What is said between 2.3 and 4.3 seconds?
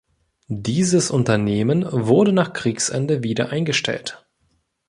nach Kriegsende wieder eingestellt.